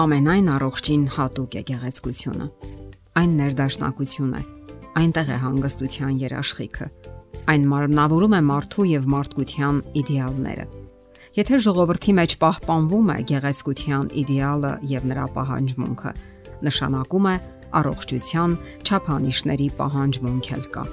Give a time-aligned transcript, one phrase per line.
[0.00, 2.44] Ամենայն առողջին հատուկ է գեղեցկությունը։
[3.20, 4.40] Այն ներդաշնակություն է։
[5.00, 6.86] Այնտեղ է հանգստության երաշխիքը։
[7.52, 10.64] Այն մարմնավորում է մարդու եւ մարդկության իդեալները։
[11.36, 16.14] Եթե ժողովրդի մեջ պահպանվում է գեղեցկության իդեալը եւ նրա պահանջմունքը,
[16.64, 17.36] նշանակում է
[17.80, 18.58] առողջության
[18.88, 20.88] չափանիշների պահանջմունք էլ կա։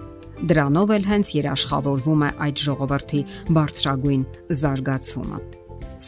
[0.51, 4.29] Դրանով էլ հենց երաշխավորվում է այդ ժողովրդի բարձրագույն
[4.61, 5.43] զարգացումը։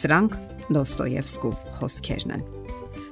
[0.04, 0.40] Սրանք
[0.70, 2.59] Դոստոևսկու խոսքերն են։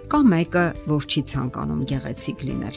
[0.09, 2.77] Կա մեկը, որ չի ցանկանում գեղեցիկ լինել։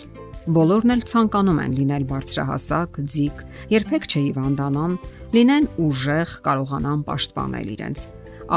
[0.51, 4.97] Բոլորն էլ ցանկանում են լինել բարձրահասակ, ձիգ, երբեք չհիվանդանան,
[5.37, 8.03] լինեն ուժեղ, կարողանան պաշտպանել իրենց։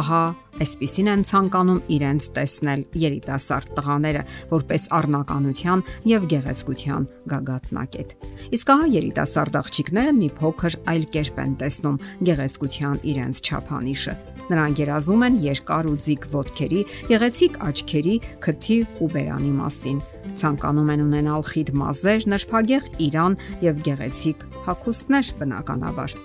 [0.00, 0.22] Ահա,
[0.62, 4.22] այսպիսին են ցանկանում իրենց տեսնել երիտասարդ տղաները,
[4.52, 8.14] որպես առնականության եւ գեղեցկության գագաթնակետ։
[8.58, 15.22] Իսկ ահա երիտասարդ աղջիկները մի փոքր այլ կերպ են տեսնում գեղեցկության իրենց չափանիշը Նրանք երազում
[15.24, 20.02] են երկար ու ձիգ ոտքերի, գեղեցիկ աչքերի, քթի ու բերանի մասին։
[20.40, 26.16] Ցանկանում են ունենալ խիտ մազեր, նրբագեղ իրան եւ գեղեցիկ հագուստներ բնականաբար։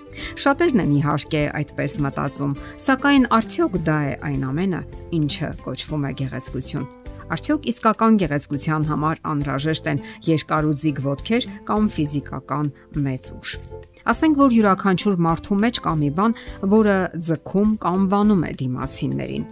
[0.44, 2.54] Շատերն են իհարկե այդպես մտածում,
[2.86, 4.80] սակայն արդյոք դա է այն ամենը,
[5.20, 6.88] ինչը կոչվում է գեղեցկություն։
[7.30, 12.70] Արդյոք իսկական գեղեցկության համար անհրաժեշտ են երկար ու ձիգ ոտքեր կամ ֆիզիկական
[13.06, 13.52] մեծ ուժ։
[14.10, 16.34] Ասենք որ յուրաքանչյուր մարդու մեջ կա մի բան,
[16.74, 16.96] որը
[17.30, 19.44] ձգում կամ վանում է դիմացիններին։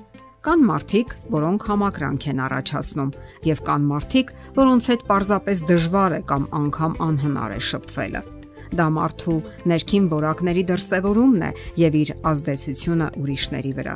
[0.48, 3.10] Կան մարդիկ, որոնք համակրանք են առաջացնում,
[3.48, 8.22] եւ կան մարդիկ, որոնց հետ պարզապես դժվար է կամ անգամ անհնար է շփվելը։
[8.78, 9.36] Դա մարդու
[9.72, 11.52] ներքին որակների դրսևորումն է
[11.82, 13.94] եւ իր ազդեցությունը ուրիշների վրա։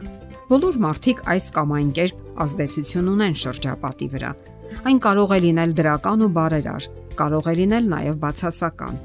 [0.53, 4.33] Բոլոր մարդիկ այս կամ այն կերպ ազդեցություն ունեն շրջապատի վրա։
[4.91, 8.99] Այն կարող է լինել դրական ու բարերար, կարող է լինել նաև բացասական։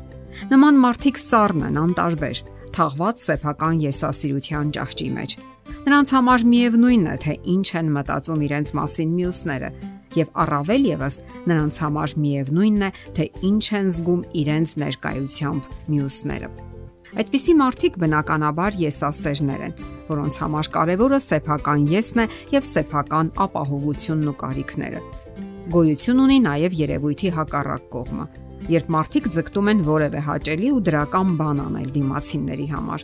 [0.52, 2.42] Նման մարդիկ սառն են, անտարբեր,
[2.76, 5.36] թաղված սեփական եսասիրության ճահճի մեջ։
[5.88, 9.70] Նրանց համար միևնույնն է, թե ինչ են մտածում իրենց մասին մյուսները,
[10.20, 16.52] եւ առավել եւս նրանց համար միևնույնն է, թե ինչ են զգում իրենց ներկայությամբ մյուսները։
[17.18, 19.78] Այդպիսի մարդիկ բնականաբար եսասերներ են,
[20.10, 25.02] որոնց համար կարևորը սեփական եսն է եւ սեփական ապահովությունն ու կարիքները։
[25.68, 28.26] Գոյություն ունի նաեւ երևույթի հակառակ կողմը,
[28.72, 33.04] երբ մարդիկ ձգտում են որևէ հաճելի ու դրական բան անել դիմացինների համար,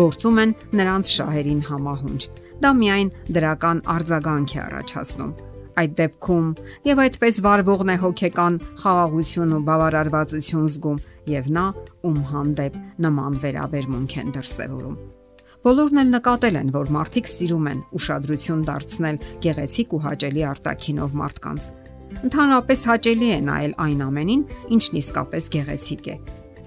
[0.00, 2.20] գործում են նրանց շահերին համահունչ։
[2.64, 5.32] Դա միայն դրական արձագանք է առաջացնում։
[5.74, 6.50] Այդ դեպքում
[6.86, 11.02] եւ այդպես վարվողն է հոգեկան խաղաղություն ու բավարարվածություն զգում
[11.34, 11.66] եւ նա
[12.06, 12.78] ում հանդեպ
[13.08, 15.13] նման վերաբերմունք են դրսևորում։
[15.64, 21.68] Բոլորն էլ նկատել են, որ մարդիկ սիրում են ուշադրություն դարձնել գեղեցիկ ու հաճելի արտակինով մարդկանց
[22.22, 24.42] Ընդհանրապես հաճելի է նայել այն ամենին,
[24.76, 26.14] ինչն իսկապես գեղեցիկ է։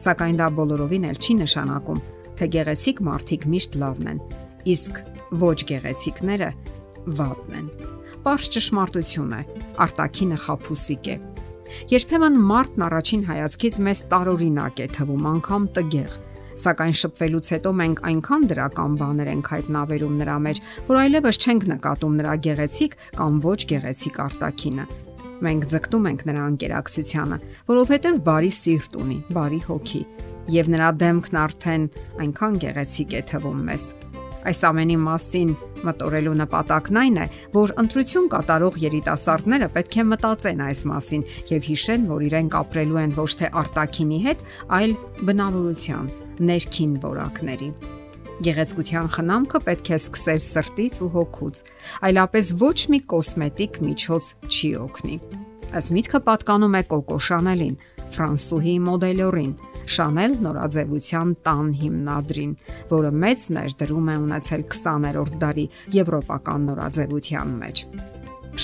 [0.03, 2.01] Սակայն դա բոլորովին էլ չի նշանակում,
[2.37, 4.19] թե գեղեցիկ մարդիկ միշտ լավն են,
[4.73, 4.99] իսկ
[5.41, 6.49] ոչ գեղեցիկները
[7.17, 7.69] վատն են։
[8.27, 9.41] Պարզ ճշմարտություն է,
[9.87, 11.17] արտակինը խափուսիկ է։
[11.91, 16.17] Երբեմն մարդն առաջին հայացքից մեզ տարօրինակ է թվում, անգամ տգեղ,
[16.61, 22.17] սակայն շփվելուց հետո մենք այնքան դրական բաներ ենք հայտնաբերում նրա մեջ, որ այլևս չենք նկատում
[22.21, 24.87] նրա գեղեցիկ կամ ոչ գեղեցիկ արտակինը։
[25.37, 27.37] Մենք ձգտում ենք նրա անկերակցությանը,
[27.67, 30.01] որովհետև բարի սիրտ ունի, բարի հոգի,
[30.57, 31.87] եւ նրա դեմքն արդեն
[32.25, 33.87] այնքան գեղեցիկ է թվում մեզ։
[34.47, 35.49] Այս ամենի մասին
[35.85, 42.07] մտորելու նպատակն այն է, որ ընտրություն կատարող երիտասարդները պետք է մտածեն այս մասին եւ հիշեն,
[42.13, 44.45] որ իրենք ապրելու են ոչ թե արտակինի հետ,
[44.77, 44.95] այլ
[45.27, 46.07] բնավորության,
[46.47, 47.69] ներքին որակների։
[48.47, 51.61] Գեղեցկության խնամքը պետք է սկսել սրտից ու հոգուց,
[52.07, 55.17] այլապես ոչ մի կոսմետիկ միջոց չի օգնի։
[55.77, 57.73] Այս միտքը պատկանում է Կոկո Շանելին,
[58.13, 59.55] ֆրանսուհի մոդելորին,
[59.87, 62.53] Շանել նորաձևության տան հիմնադրին,
[62.91, 65.65] որը մեծ ներդրում է ունեցել 20-րդ դարի
[65.95, 67.83] եվրոպական նորաձևության մեջ։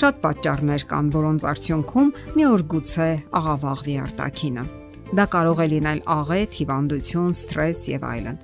[0.04, 3.10] Շատ պատճառներ կան, որոնց արդյունքում մի օր գուցե
[3.40, 4.64] աղավաղվի արտակինը։
[5.14, 8.38] Դա կարող է լինել աղետ, հիվանդություն, սթրես եւ այլն։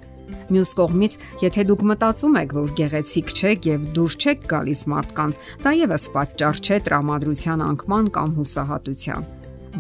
[0.54, 5.72] Մյուս կողմից, եթե դուք մտածում եք, որ գեղեցիկ չեք եւ դուր չեք գալիս մարդկանց, դա
[5.80, 9.28] եւս պատճառ չէ տրամադրության անկման կամ հուսահատության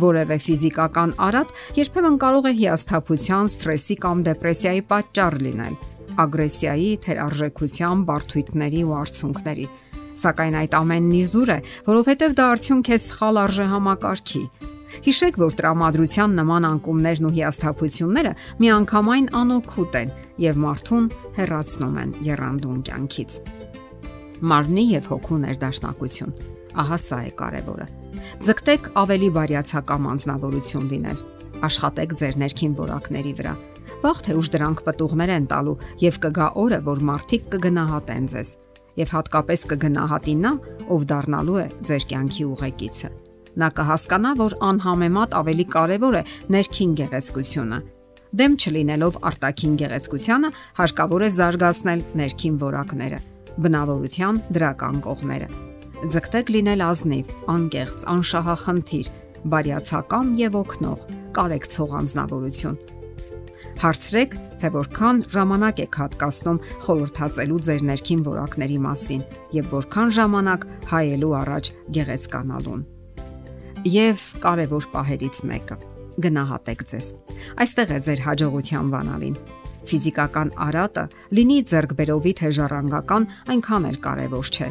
[0.00, 5.78] որևէ ֆիզիկական արատ երբեմն կարող է հիասթափության, սթրեսի կամ դեպրեսիայի պատճառ լինել,
[6.24, 9.66] ագրեսիայի, թերարժեքության, բարթույթների ու արցունքների։
[10.20, 11.58] Սակայն այդ ամենն իզուր է,
[11.90, 14.44] որովհետև դա արդյունք է սխալ արժեհամակարգի,
[15.04, 20.12] Հիշեք, որ տրամադրության նման անկումներն ու հիասթափությունները միանգամայն անօգուտ են
[20.44, 21.08] եւ մարդուն
[21.38, 23.36] հեռացնում են երանդուն կյանքից։
[24.50, 26.34] Մարմնի եւ հոգու ներդաշնակություն։
[26.80, 27.86] Ահա սա է կարևորը։
[28.46, 31.22] Ձգտեք ավելի բարյացակամ անznավորություն լինել։
[31.70, 33.54] Աշխատեք ձեր ներքին որակների վրա։
[34.00, 38.52] Վաղ թե ուշ դրանք պատուղներ են տալու եւ կգա օրը, որ մարդիկ կգնահատեն ձեզ
[39.00, 40.54] եւ հատկապես կգնահատի նա,
[40.90, 43.10] ով դառնալու է ձեր կյանքի ուղեկիցը։
[43.58, 46.22] Նա կհասկանա, որ անհամեմատ ավելի կարևոր է
[46.54, 47.78] ներքին գեղեցկությունը։
[48.40, 53.18] Դեմ չլինելով արտաքին գեղեցկությանը, հարկավոր է զարգացնել ներքին որակները,
[53.64, 55.48] բնավորության դրական կողմերը։
[56.14, 59.10] Ձգտեք լինել ազնիվ, անկեղծ, անշահախնդիր,
[59.50, 61.04] բարյացակամ եւ օգնող,
[61.40, 62.80] կարեկցող անznավորություն
[63.80, 69.26] Հարցրեք, թե որքան ժամանակ եք հատկացնում խորհրդածելու ձեր ներքին որակների մասին
[69.56, 72.82] եւ որքան ժամանակ հայելու առաջ գեղեցկանալուն։
[73.88, 75.76] Եվ կարևոր պահերից մեկը՝
[76.20, 77.06] գնահատեք ձեզ։
[77.64, 79.38] Այստեղ է ձեր հաջողության բանալին։
[79.88, 81.06] Ֆիզիկական արատը
[81.38, 84.68] լինի ձեռքբերովի թե ժառանգական, այնքան էլ կարևոր չէ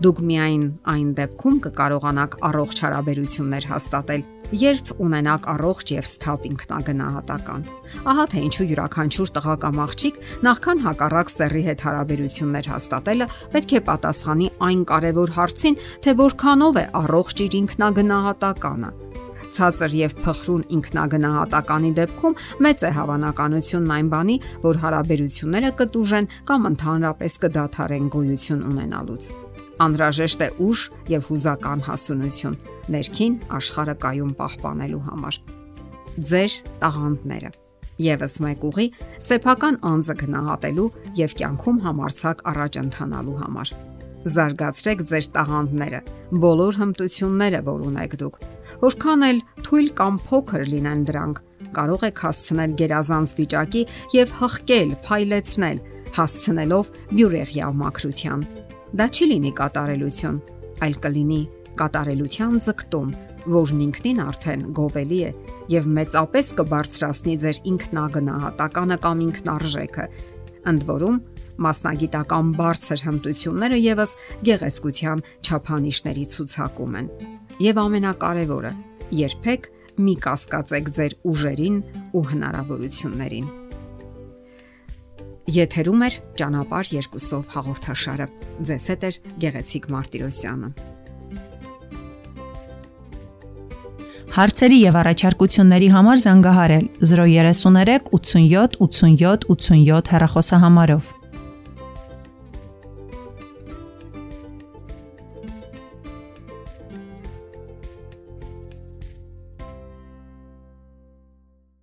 [0.00, 4.22] Դուք միայն այն դեպքում կկարողանաք առողջ հարաբերություններ հաստատել,
[4.60, 7.66] երբ ունենաք առողջ եւ սթափ ինքնագնահատական։
[8.08, 13.82] Ահա թե ինչու յուրաքանչյուր տղա կամ աղջիկ նախքան հակառակ սեռի հետ հարաբերություններ հաստատելը պետք է
[13.90, 18.92] պատասխանի այն կարևոր հարցին, թե որքանով է առողջ իր ինքնագնահատականը
[19.50, 22.36] ցածր եւ փխրուն ինքնագնահատականի դեպքում
[22.66, 29.30] մեծ է հավանականությունն այն բանի, որ հարաբերությունները կտուժեն կամ ընդհանրապես կդադարեն գոյություն ունենալուց
[29.86, 30.84] անհրաժեշտ է ուժ
[31.14, 32.60] եւ հուզական հասունություն
[32.94, 35.40] ներքին աշխարհը կայուն պահպանելու համար։
[36.30, 37.52] Ձեր տաղանդները
[38.00, 38.86] Եվս մեկ ուղի
[39.26, 40.86] սեփական անձը գնահատելու
[41.20, 43.72] եւ կյանքում համարցակ առաջ ընթանալու համար։
[44.20, 46.00] Զարգացրեք ձեր տաղանդները,
[46.44, 48.40] բոլոր հմտությունները, որ ունեք դուք։
[48.84, 51.42] Որքան էլ թույլ կամ փոքր լինեն դրանք,
[51.76, 53.84] կարող եք հասցնել գերազանց վիճակի
[54.16, 55.84] եւ հղկել, փայլեցնել,
[56.20, 58.44] հասցնելով բյուրեղյա մակրության
[58.90, 60.38] Դա չի լինի կատարելություն,
[60.82, 61.40] այլ կլինի
[61.78, 63.12] կատարելության ձգտում,
[63.54, 65.30] որն ինքնին արդեն գովելի է
[65.70, 70.06] եւ մեծապես կբարձրացնի ձեր ինքնագնահատականը կամ ինքնարժեքը։
[70.70, 71.20] Ընդ որում,
[71.70, 74.16] մասնագիտական բարձր հմտությունները եւս
[74.50, 77.10] գեղեցկության չափանիշների ցուցակում են։
[77.70, 78.72] Եվ ամենակարևորը,
[79.20, 81.82] երբեք մի կասկածեք ձեր ուժերին
[82.16, 83.50] ու հնարավորություններին։
[85.50, 86.08] Եթերում է
[86.38, 88.26] ճանապարհ երկուսով հաղորդաշարը։
[88.68, 89.10] Ձեզ հետ է
[89.42, 90.68] Գեղեցիկ Մարտիրոսյանը։
[94.30, 101.10] Հարցերի եւ առաջարկությունների համար զանգահարել 033 87 87 87 հեռախոսահամարով։